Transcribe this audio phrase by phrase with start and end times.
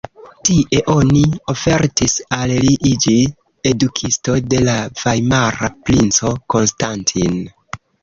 [0.47, 1.21] Tie oni
[1.53, 3.15] ofertis al li iĝi
[3.75, 7.43] edukisto de la vajmara princo Konstantin.